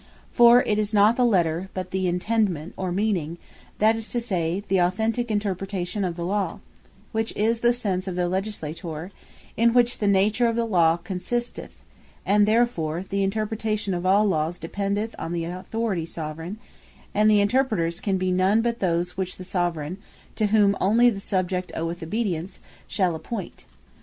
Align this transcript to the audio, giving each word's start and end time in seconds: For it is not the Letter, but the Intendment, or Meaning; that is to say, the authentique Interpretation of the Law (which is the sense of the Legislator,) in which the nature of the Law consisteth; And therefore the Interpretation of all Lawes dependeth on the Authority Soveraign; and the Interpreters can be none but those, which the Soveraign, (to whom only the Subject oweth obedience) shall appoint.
For 0.31 0.63
it 0.63 0.79
is 0.79 0.95
not 0.95 1.15
the 1.15 1.23
Letter, 1.23 1.69
but 1.75 1.91
the 1.91 2.07
Intendment, 2.11 2.73
or 2.75 2.91
Meaning; 2.91 3.37
that 3.77 3.95
is 3.95 4.09
to 4.13 4.19
say, 4.19 4.63
the 4.67 4.77
authentique 4.77 5.29
Interpretation 5.29 6.03
of 6.03 6.15
the 6.15 6.25
Law 6.25 6.57
(which 7.11 7.31
is 7.35 7.59
the 7.59 7.71
sense 7.71 8.07
of 8.07 8.15
the 8.15 8.27
Legislator,) 8.27 9.11
in 9.55 9.73
which 9.75 9.99
the 9.99 10.07
nature 10.07 10.47
of 10.47 10.55
the 10.55 10.65
Law 10.65 10.97
consisteth; 10.97 11.83
And 12.25 12.47
therefore 12.47 13.03
the 13.07 13.21
Interpretation 13.21 13.93
of 13.93 14.03
all 14.03 14.25
Lawes 14.25 14.57
dependeth 14.57 15.13
on 15.19 15.33
the 15.33 15.43
Authority 15.43 16.07
Soveraign; 16.07 16.57
and 17.13 17.29
the 17.29 17.39
Interpreters 17.39 17.99
can 17.99 18.17
be 18.17 18.31
none 18.31 18.63
but 18.63 18.79
those, 18.79 19.15
which 19.15 19.37
the 19.37 19.43
Soveraign, 19.43 19.97
(to 20.35 20.47
whom 20.47 20.75
only 20.81 21.11
the 21.11 21.19
Subject 21.19 21.71
oweth 21.77 22.01
obedience) 22.01 22.59
shall 22.87 23.13
appoint. 23.13 23.65